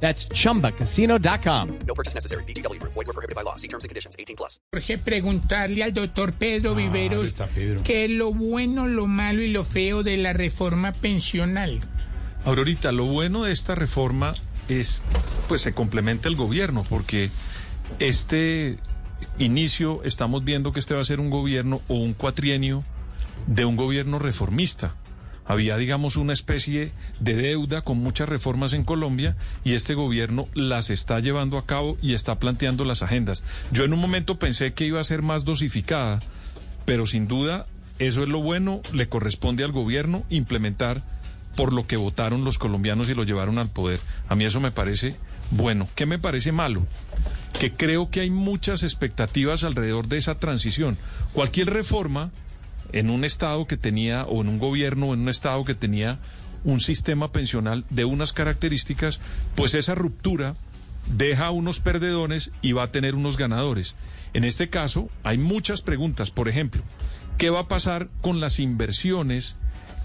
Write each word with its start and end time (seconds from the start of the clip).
That's 0.00 0.28
chumbacasino.com. 0.28 1.68
No 1.86 1.94
purchase 1.94 2.14
necessary. 2.14 2.44
BGW. 2.44 2.80
Void 2.82 3.06
were 3.06 3.12
prohibited 3.12 3.34
by 3.34 3.42
law. 3.42 3.56
See 3.56 3.68
terms 3.68 3.84
and 3.84 3.88
conditions. 3.88 4.14
18 4.18 4.36
plus. 4.36 4.60
Jorge, 4.72 4.98
preguntarle 4.98 5.82
al 5.82 5.92
doctor 5.92 6.32
Pedro 6.32 6.74
Viveros 6.74 7.26
está 7.26 7.46
Pedro. 7.46 7.82
qué 7.82 8.04
es 8.04 8.10
lo 8.10 8.32
bueno, 8.32 8.86
lo 8.86 9.06
malo 9.06 9.42
y 9.42 9.48
lo 9.48 9.64
feo 9.64 10.02
de 10.02 10.16
la 10.18 10.32
reforma 10.32 10.92
pensional. 10.92 11.80
Aurorita, 12.44 12.92
lo 12.92 13.06
bueno 13.06 13.44
de 13.44 13.52
esta 13.52 13.74
reforma 13.74 14.34
es, 14.68 15.02
pues 15.48 15.62
se 15.62 15.72
complementa 15.72 16.28
el 16.28 16.36
gobierno, 16.36 16.84
porque 16.88 17.30
este 17.98 18.78
inicio 19.38 20.02
estamos 20.04 20.44
viendo 20.44 20.72
que 20.72 20.80
este 20.80 20.94
va 20.94 21.00
a 21.00 21.04
ser 21.04 21.20
un 21.20 21.30
gobierno 21.30 21.80
o 21.88 21.94
un 21.94 22.12
cuatrienio 22.12 22.84
de 23.46 23.64
un 23.64 23.76
gobierno 23.76 24.18
reformista. 24.18 24.94
Había, 25.48 25.76
digamos, 25.76 26.16
una 26.16 26.32
especie 26.32 26.90
de 27.20 27.34
deuda 27.36 27.82
con 27.82 27.98
muchas 27.98 28.28
reformas 28.28 28.72
en 28.72 28.84
Colombia 28.84 29.36
y 29.64 29.74
este 29.74 29.94
gobierno 29.94 30.48
las 30.54 30.90
está 30.90 31.20
llevando 31.20 31.58
a 31.58 31.66
cabo 31.66 31.96
y 32.02 32.14
está 32.14 32.38
planteando 32.38 32.84
las 32.84 33.02
agendas. 33.02 33.44
Yo 33.70 33.84
en 33.84 33.92
un 33.92 34.00
momento 34.00 34.38
pensé 34.38 34.74
que 34.74 34.86
iba 34.86 35.00
a 35.00 35.04
ser 35.04 35.22
más 35.22 35.44
dosificada, 35.44 36.18
pero 36.84 37.06
sin 37.06 37.28
duda 37.28 37.66
eso 37.98 38.22
es 38.22 38.28
lo 38.28 38.42
bueno, 38.42 38.82
le 38.92 39.08
corresponde 39.08 39.64
al 39.64 39.72
gobierno 39.72 40.24
implementar 40.28 41.02
por 41.56 41.72
lo 41.72 41.86
que 41.86 41.96
votaron 41.96 42.44
los 42.44 42.58
colombianos 42.58 43.08
y 43.08 43.14
lo 43.14 43.24
llevaron 43.24 43.58
al 43.58 43.70
poder. 43.70 44.00
A 44.28 44.34
mí 44.34 44.44
eso 44.44 44.60
me 44.60 44.70
parece 44.70 45.16
bueno. 45.50 45.88
¿Qué 45.94 46.06
me 46.06 46.18
parece 46.18 46.52
malo? 46.52 46.86
Que 47.58 47.72
creo 47.72 48.10
que 48.10 48.20
hay 48.20 48.30
muchas 48.30 48.82
expectativas 48.82 49.64
alrededor 49.64 50.08
de 50.08 50.18
esa 50.18 50.38
transición. 50.38 50.98
Cualquier 51.32 51.70
reforma 51.70 52.30
en 52.96 53.10
un 53.10 53.24
estado 53.24 53.66
que 53.66 53.76
tenía, 53.76 54.24
o 54.24 54.40
en 54.40 54.48
un 54.48 54.58
gobierno, 54.58 55.12
en 55.12 55.20
un 55.20 55.28
estado 55.28 55.64
que 55.64 55.74
tenía 55.74 56.18
un 56.64 56.80
sistema 56.80 57.30
pensional 57.30 57.84
de 57.90 58.06
unas 58.06 58.32
características, 58.32 59.20
pues 59.54 59.74
esa 59.74 59.94
ruptura 59.94 60.56
deja 61.14 61.50
unos 61.50 61.78
perdedores 61.78 62.52
y 62.62 62.72
va 62.72 62.84
a 62.84 62.90
tener 62.90 63.14
unos 63.14 63.36
ganadores. 63.36 63.94
En 64.32 64.44
este 64.44 64.70
caso, 64.70 65.10
hay 65.24 65.36
muchas 65.36 65.82
preguntas. 65.82 66.30
Por 66.30 66.48
ejemplo, 66.48 66.82
¿qué 67.36 67.50
va 67.50 67.60
a 67.60 67.68
pasar 67.68 68.08
con 68.22 68.40
las 68.40 68.60
inversiones 68.60 69.56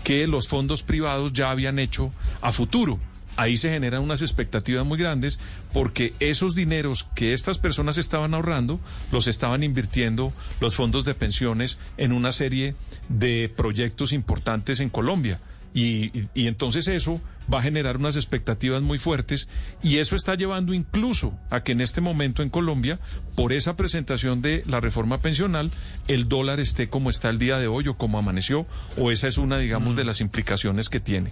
que 0.03 0.27
los 0.27 0.49
fondos 0.49 0.83
privados 0.83 1.31
ya 1.31 1.49
habían 1.49 1.79
hecho 1.79 2.11
a 2.41 2.51
futuro? 2.51 2.99
Ahí 3.37 3.57
se 3.57 3.69
generan 3.71 4.01
unas 4.03 4.21
expectativas 4.21 4.85
muy 4.85 4.97
grandes 4.97 5.39
porque 5.73 6.13
esos 6.19 6.53
dineros 6.53 7.07
que 7.15 7.33
estas 7.33 7.57
personas 7.57 7.97
estaban 7.97 8.33
ahorrando 8.33 8.79
los 9.11 9.27
estaban 9.27 9.63
invirtiendo 9.63 10.33
los 10.59 10.75
fondos 10.75 11.05
de 11.05 11.13
pensiones 11.15 11.77
en 11.97 12.11
una 12.11 12.33
serie 12.33 12.75
de 13.09 13.51
proyectos 13.55 14.11
importantes 14.13 14.79
en 14.79 14.89
Colombia. 14.89 15.39
Y, 15.73 16.11
y- 16.19 16.27
y 16.33 16.47
entonces 16.47 16.89
eso 16.89 17.21
va 17.51 17.59
a 17.59 17.61
generar 17.61 17.95
unas 17.95 18.17
expectativas 18.17 18.81
muy 18.81 18.97
fuertes 18.97 19.47
y 19.81 19.97
eso 19.99 20.17
está 20.17 20.35
llevando 20.35 20.73
incluso 20.73 21.33
a 21.49 21.63
que 21.63 21.71
en 21.71 21.79
este 21.79 22.01
momento 22.01 22.43
en 22.43 22.49
Colombia, 22.49 22.99
por 23.35 23.53
esa 23.53 23.77
presentación 23.77 24.41
de 24.41 24.63
la 24.67 24.81
reforma 24.81 25.19
pensional, 25.21 25.71
el 26.09 26.27
dólar 26.27 26.59
esté 26.59 26.89
como 26.89 27.09
está 27.09 27.29
el 27.29 27.39
día 27.39 27.57
de 27.57 27.67
hoy 27.67 27.87
o 27.87 27.97
como 27.97 28.19
amaneció, 28.19 28.65
o 28.97 29.11
esa 29.11 29.29
es 29.29 29.37
una, 29.37 29.57
digamos, 29.57 29.95
de 29.95 30.03
las 30.03 30.19
implicaciones 30.19 30.89
que 30.89 30.99
tiene. 30.99 31.31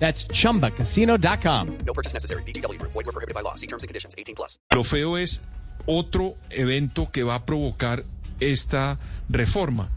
That's 0.00 0.26
chumbacasino.com. 0.26 1.78
No 1.86 1.92
purchase 1.92 2.14
necessary. 2.14 2.42
BGW. 2.42 2.80
Void 2.82 3.06
were 3.06 3.12
prohibited 3.12 3.34
by 3.34 3.42
law. 3.42 3.54
See 3.54 3.68
terms 3.68 3.84
and 3.84 3.88
conditions. 3.88 4.14
18 4.18 4.34
plus. 4.34 4.58
Lo 4.74 4.82
feo 4.82 5.16
es 5.16 5.42
otro 5.86 6.36
evento 6.50 7.10
que 7.12 7.22
va 7.22 7.36
a 7.36 7.44
provocar 7.46 8.04
esta 8.40 8.98
reforma 9.28 9.88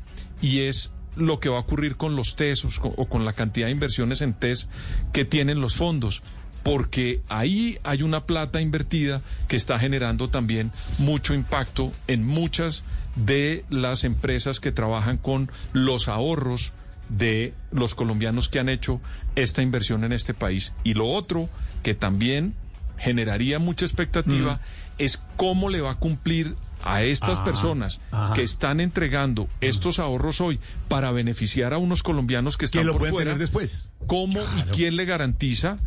y 0.41 0.62
es 0.62 0.91
lo 1.16 1.40
que 1.40 1.50
va 1.50 1.58
a 1.58 1.62
ocurrir 1.62 1.96
con 1.96 2.16
los 2.16 2.36
TES 2.36 2.66
o 2.81 3.06
con 3.06 3.25
la 3.25 3.34
cantidad 3.34 3.68
de 3.68 3.72
inversiones 3.72 4.22
en 4.22 4.34
TES 4.34 4.68
que 5.14 5.25
tienen 5.25 5.62
los 5.62 5.75
fondos. 5.75 6.22
Porque 6.64 7.22
ahí 7.28 7.78
hay 7.84 8.03
una 8.03 8.25
plata 8.25 8.62
invertida 8.62 9.22
que 9.47 9.58
está 9.58 9.80
generando 9.80 10.30
también 10.30 10.72
mucho 10.97 11.34
impacto 11.34 11.91
en 12.08 12.25
muchas 12.25 12.84
de 13.16 13.66
las 13.70 14.03
empresas 14.03 14.59
que 14.59 14.72
trabajan 14.72 15.18
con 15.18 15.52
los 15.74 16.08
ahorros 16.08 16.74
de 17.09 17.53
los 17.72 17.96
colombianos 17.96 18.50
que 18.50 18.59
han 18.59 18.69
hecho 18.69 19.02
esta 19.36 19.62
inversión 19.62 20.03
en 20.03 20.14
este 20.14 20.34
país. 20.34 20.74
Y 20.84 20.94
lo 20.94 21.08
otro 21.08 21.50
que 21.84 21.94
también 21.94 22.56
generaría 22.97 23.59
mucha 23.59 23.86
expectativa 23.86 24.62
es 24.97 25.22
cómo 25.38 25.69
le 25.69 25.81
va 25.81 25.91
a 25.91 25.96
cumplir 25.96 26.56
a 26.84 27.03
estas 27.03 27.40
personas 27.40 28.00
que 28.36 28.44
están 28.44 28.80
entregando 28.80 29.47
estos 29.62 30.00
ahorros 30.00 30.41
hoy 30.41 30.59
para 30.90 31.12
beneficiar 31.12 31.74
a 31.74 31.78
unos 31.78 32.03
colombianos 32.03 32.58
que 32.58 32.66
están 32.66 32.86
lo 32.86 32.97
por 32.97 33.08
fuera. 33.09 33.31
tener 33.31 33.38
después. 33.40 33.90
¿Cómo 34.06 34.41
y 34.58 34.62
quién 34.72 34.97
le 34.97 35.06
garantiza 35.06 35.78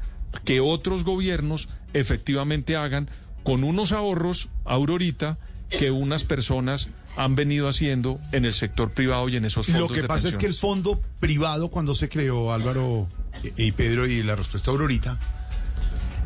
que 0.44 0.60
otros 0.60 1.04
gobiernos 1.04 1.68
efectivamente 1.92 2.76
hagan 2.76 3.10
con 3.42 3.62
unos 3.62 3.92
ahorros, 3.92 4.48
Aurorita, 4.64 5.38
que 5.70 5.90
unas 5.90 6.24
personas 6.24 6.88
han 7.16 7.34
venido 7.34 7.68
haciendo 7.68 8.20
en 8.32 8.44
el 8.44 8.54
sector 8.54 8.92
privado 8.92 9.28
y 9.28 9.36
en 9.36 9.44
esos 9.44 9.66
fondos 9.66 9.88
Lo 9.88 9.94
que 9.94 10.02
de 10.02 10.08
pasa 10.08 10.28
es 10.28 10.36
que 10.36 10.46
el 10.46 10.54
fondo 10.54 11.00
privado, 11.18 11.70
cuando 11.70 11.94
se 11.94 12.08
creó, 12.08 12.52
Álvaro 12.52 13.08
y 13.56 13.64
y 13.64 13.72
Pedro, 13.72 14.06
y 14.06 14.22
la 14.22 14.36
respuesta 14.36 14.70
Aurorita, 14.70 15.18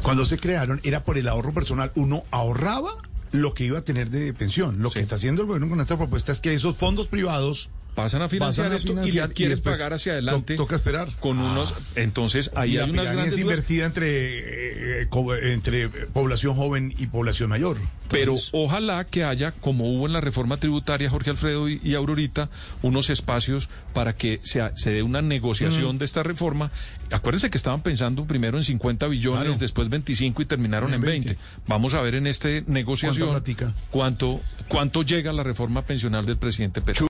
cuando 0.03 0.25
se 0.25 0.39
crearon, 0.39 0.81
era 0.83 1.05
por 1.05 1.19
el 1.19 1.29
ahorro 1.29 1.53
personal. 1.53 1.93
Uno 1.95 2.25
ahorraba 2.31 2.91
lo 3.33 3.55
que 3.55 3.65
iba 3.65 3.79
a 3.79 3.83
tener 3.83 4.11
de 4.11 4.33
pensión. 4.33 4.83
Lo 4.83 4.91
que 4.91 5.01
está 5.01 5.17
haciendo 5.17 5.43
el 5.43 5.49
gobierno 5.49 5.69
con 5.69 5.81
esta 5.81 5.97
propuesta 5.97 6.33
es 6.33 6.41
que 6.41 6.55
esos 6.55 6.77
fondos 6.77 7.07
privados 7.07 7.71
pasan 7.95 8.23
a 8.23 8.29
financiar 8.29 8.67
pasan 8.67 8.73
a 8.73 8.77
esto 8.77 8.89
financiar 8.93 9.31
y 9.31 9.35
quieres 9.35 9.57
después 9.59 9.77
pagar 9.79 9.93
hacia 9.95 10.13
adelante. 10.13 10.55
to- 10.57 10.63
toca 10.65 10.77
esperar. 10.77 11.09
Con 11.21 11.39
Ah. 11.39 11.53
unos, 11.53 11.75
entonces 11.97 12.51
ahí 12.55 12.79
hay 12.79 12.91
unas 12.91 13.13
grandes 13.13 13.35
es 13.35 13.41
invertida 13.41 13.87
entre, 13.87 15.03
eh, 15.03 15.09
entre 15.53 15.89
población 15.89 16.55
joven 16.57 16.95
y 16.99 17.07
población 17.07 17.51
mayor. 17.51 17.77
Pero 18.09 18.35
ojalá 18.51 19.05
que 19.05 19.23
haya, 19.23 19.53
como 19.53 19.89
hubo 19.89 20.07
en 20.07 20.13
la 20.13 20.21
reforma 20.21 20.57
tributaria, 20.57 21.09
Jorge 21.09 21.31
Alfredo 21.31 21.69
y, 21.69 21.81
y 21.85 21.95
Aurorita, 21.95 22.49
unos 22.83 23.09
espacios 23.09 23.69
para 23.95 24.17
que 24.17 24.41
se, 24.43 24.61
se 24.75 24.91
dé 24.91 25.05
una 25.05 25.23
negociación 25.23 25.97
de 25.99 26.07
esta 26.07 26.25
reforma. 26.25 26.73
Acuérdense 27.13 27.51
que 27.51 27.57
estaban 27.59 27.83
pensando 27.83 28.25
primero 28.25 28.59
en 28.59 28.65
50 28.65 29.07
billones, 29.07 29.43
Claro. 29.45 29.59
después 29.59 29.89
25 29.91 30.43
y 30.43 30.45
terminaron 30.45 30.89
En 30.91 30.97
en 30.97 31.01
20. 31.03 31.29
20. 31.29 31.43
Vamos 31.69 31.95
a 31.95 32.03
ver 32.03 32.17
en 32.17 32.27
esta 32.27 32.49
negociación 32.67 33.41
cuánto, 33.91 34.41
cuánto 34.67 35.03
llega 35.05 35.33
la 35.33 35.45
reforma 35.45 35.83
pensional 35.83 36.27
del 36.27 36.37
presidente 36.37 36.81
Petro. 36.81 37.10